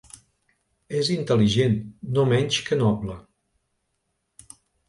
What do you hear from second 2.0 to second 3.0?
no menys que